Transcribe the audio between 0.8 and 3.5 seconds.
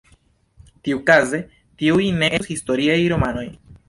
Tiukaze tiuj ne estus historiaj romanoj.